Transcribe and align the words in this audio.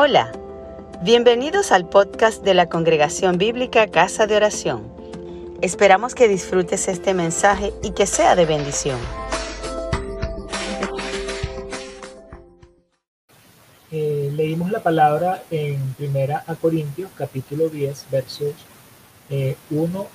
Hola, 0.00 0.30
bienvenidos 1.02 1.72
al 1.72 1.88
podcast 1.88 2.44
de 2.44 2.54
la 2.54 2.68
Congregación 2.68 3.36
Bíblica 3.36 3.88
Casa 3.88 4.28
de 4.28 4.36
Oración. 4.36 4.86
Esperamos 5.60 6.14
que 6.14 6.28
disfrutes 6.28 6.86
este 6.86 7.14
mensaje 7.14 7.72
y 7.82 7.90
que 7.90 8.06
sea 8.06 8.36
de 8.36 8.46
bendición. 8.46 8.96
Eh, 13.90 14.30
leímos 14.36 14.70
la 14.70 14.84
palabra 14.84 15.42
en 15.50 15.94
Primera 15.94 16.44
a 16.46 16.54
Corintios 16.54 17.10
capítulo 17.16 17.68
10 17.68 18.06
versos 18.12 18.54
1 19.30 19.30
eh, 19.30 19.56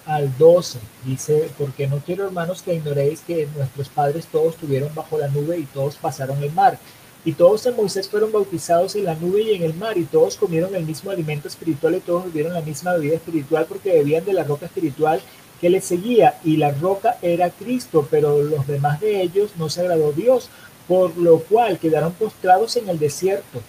al 0.05 0.37
12. 0.37 0.79
Dice, 1.03 1.51
porque 1.57 1.87
no 1.87 1.97
quiero 1.97 2.23
hermanos 2.23 2.61
que 2.61 2.73
ignoréis 2.73 3.19
que 3.19 3.49
nuestros 3.57 3.89
padres 3.89 4.27
todos 4.27 4.53
estuvieron 4.53 4.95
bajo 4.95 5.17
la 5.17 5.27
nube 5.27 5.57
y 5.57 5.65
todos 5.65 5.97
pasaron 5.97 6.41
el 6.41 6.53
mar 6.53 6.79
y 7.25 7.33
todos 7.33 7.65
en 7.65 7.75
Moisés 7.75 8.09
fueron 8.09 8.31
bautizados 8.31 8.95
en 8.95 9.05
la 9.05 9.15
nube 9.15 9.41
y 9.43 9.53
en 9.53 9.63
el 9.63 9.73
mar, 9.73 9.97
y 9.97 10.03
todos 10.03 10.35
comieron 10.35 10.75
el 10.75 10.85
mismo 10.85 11.11
alimento 11.11 11.47
espiritual 11.47 11.95
y 11.95 11.99
todos 11.99 12.25
bebieron 12.25 12.53
la 12.53 12.61
misma 12.61 12.93
bebida 12.93 13.15
espiritual 13.15 13.65
porque 13.67 13.93
bebían 13.93 14.25
de 14.25 14.33
la 14.33 14.43
roca 14.43 14.65
espiritual 14.65 15.21
que 15.61 15.69
les 15.69 15.85
seguía, 15.85 16.39
y 16.43 16.57
la 16.57 16.71
roca 16.71 17.17
era 17.21 17.49
Cristo, 17.49 18.05
pero 18.11 18.43
los 18.43 18.67
demás 18.67 18.99
de 18.99 19.21
ellos 19.21 19.51
no 19.57 19.69
se 19.69 19.79
agradó 19.79 20.11
Dios, 20.11 20.49
por 20.89 21.15
lo 21.17 21.39
cual 21.39 21.79
quedaron 21.79 22.11
postrados 22.11 22.75
en 22.75 22.89
el 22.89 22.99
desierto. 22.99 23.61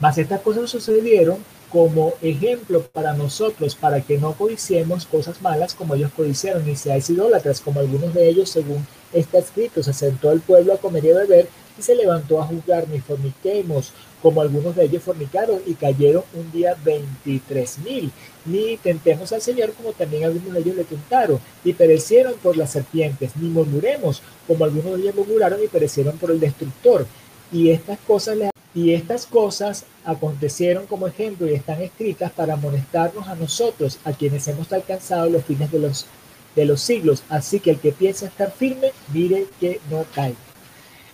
Mas 0.00 0.18
estas 0.18 0.40
cosas 0.40 0.68
sucedieron 0.70 1.38
como 1.70 2.14
ejemplo 2.22 2.82
para 2.82 3.12
nosotros, 3.12 3.74
para 3.74 4.00
que 4.00 4.18
no 4.18 4.32
codiciemos 4.32 5.06
cosas 5.06 5.42
malas 5.42 5.74
como 5.74 5.94
ellos 5.94 6.12
codiciaron, 6.16 6.68
y 6.68 6.76
seáis 6.76 7.10
idólatras 7.10 7.60
como 7.60 7.80
algunos 7.80 8.14
de 8.14 8.28
ellos, 8.28 8.50
según 8.50 8.86
está 9.12 9.38
escrito, 9.38 9.82
se 9.82 9.92
sentó 9.92 10.32
el 10.32 10.40
pueblo 10.40 10.72
a 10.72 10.78
comer 10.78 11.04
y 11.04 11.10
a 11.10 11.18
beber, 11.18 11.48
y 11.78 11.82
se 11.82 11.94
levantó 11.94 12.40
a 12.40 12.46
juzgar, 12.46 12.88
ni 12.88 13.00
forniquemos, 13.00 13.92
como 14.22 14.40
algunos 14.40 14.74
de 14.74 14.84
ellos 14.84 15.02
fornicaron, 15.02 15.60
y 15.66 15.74
cayeron 15.74 16.24
un 16.34 16.50
día 16.50 16.76
veintitrés 16.84 17.78
mil, 17.78 18.10
ni 18.44 18.76
tentemos 18.78 19.32
al 19.32 19.42
Señor 19.42 19.72
como 19.72 19.92
también 19.92 20.24
algunos 20.24 20.52
de 20.54 20.60
ellos 20.60 20.76
le 20.76 20.84
tentaron, 20.84 21.38
y 21.64 21.74
perecieron 21.74 22.34
por 22.42 22.56
las 22.56 22.72
serpientes, 22.72 23.36
ni 23.36 23.48
murmuremos, 23.48 24.22
como 24.46 24.64
algunos 24.64 24.94
de 24.94 25.02
ellos 25.02 25.14
murmuraron 25.14 25.62
y 25.62 25.68
perecieron 25.68 26.16
por 26.18 26.30
el 26.30 26.40
destructor. 26.40 27.06
Y 27.52 27.70
estas 27.70 27.98
cosas 28.00 28.36
les 28.36 28.50
y 28.74 28.92
estas 28.92 29.26
cosas 29.26 29.84
acontecieron 30.04 30.86
como 30.86 31.06
ejemplo 31.06 31.48
y 31.48 31.54
están 31.54 31.82
escritas 31.82 32.30
para 32.32 32.54
amonestarnos 32.54 33.26
a 33.28 33.34
nosotros, 33.34 33.98
a 34.04 34.12
quienes 34.12 34.46
hemos 34.48 34.72
alcanzado 34.72 35.30
los 35.30 35.44
fines 35.44 35.70
de 35.72 35.78
los, 35.78 36.06
de 36.54 36.64
los 36.64 36.80
siglos. 36.80 37.22
Así 37.28 37.60
que 37.60 37.70
el 37.70 37.78
que 37.78 37.92
piensa 37.92 38.26
estar 38.26 38.52
firme, 38.52 38.92
mire 39.12 39.46
que 39.58 39.80
no 39.90 40.04
caiga. 40.14 40.36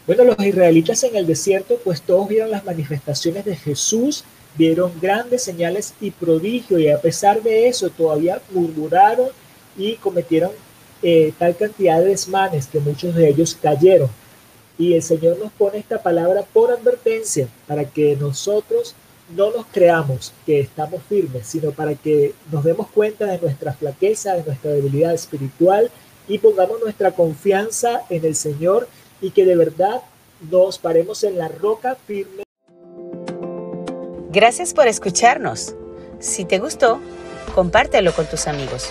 Bueno, 0.07 0.25
los 0.25 0.39
israelitas 0.45 1.03
en 1.05 1.17
el 1.17 1.27
desierto, 1.27 1.81
pues 1.83 2.03
todos 2.03 2.29
vieron 2.29 2.51
las 2.51 2.65
manifestaciones 2.65 3.45
de 3.47 3.57
Jesús, 3.57 4.25
vieron 4.57 4.93
grandes 5.01 5.43
señales 5.43 5.95
y 6.01 6.11
prodigios, 6.11 6.81
y 6.81 6.89
a 6.89 7.01
pesar 7.01 7.43
de 7.43 7.69
eso 7.69 7.89
todavía 7.89 8.43
murmuraron 8.51 9.29
y 9.79 9.95
cometieron 9.95 10.51
eh, 11.03 11.33
tal 11.39 11.57
cantidad 11.57 12.01
de 12.01 12.09
desmanes 12.09 12.67
que 12.67 12.81
muchos 12.81 13.15
de 13.15 13.29
ellos 13.29 13.57
cayeron. 13.61 14.11
Y 14.79 14.95
el 14.95 15.03
Señor 15.03 15.39
nos 15.39 15.53
pone 15.53 15.79
esta 15.79 16.03
palabra 16.03 16.43
por 16.53 16.73
advertencia 16.73 17.49
para 17.67 17.85
que 17.85 18.17
nosotros 18.17 18.95
no 19.35 19.51
nos 19.51 19.67
creamos 19.67 20.33
que 20.45 20.61
estamos 20.61 21.03
firmes, 21.09 21.47
sino 21.47 21.71
para 21.71 21.95
que 21.95 22.35
nos 22.51 22.65
demos 22.65 22.89
cuenta 22.89 23.27
de 23.27 23.39
nuestra 23.39 23.73
flaqueza, 23.73 24.35
de 24.35 24.45
nuestra 24.45 24.73
debilidad 24.73 25.15
espiritual 25.15 25.91
y 26.29 26.39
pongamos 26.39 26.81
nuestra 26.81 27.13
confianza 27.13 28.03
en 28.11 28.25
el 28.25 28.35
Señor 28.35 28.89
y 29.21 29.31
que 29.31 29.45
de 29.45 29.57
verdad 29.57 30.03
nos 30.51 30.79
paremos 30.79 31.25
en 31.25 31.39
la 31.39 31.49
roca 31.49 31.97
firme. 32.07 32.43
Gracias 34.31 34.75
por 34.75 34.89
escucharnos. 34.89 35.75
Si 36.19 36.45
te 36.45 36.59
gustó, 36.59 36.99
compártelo 37.55 38.13
con 38.13 38.27
tus 38.27 38.47
amigos. 38.47 38.91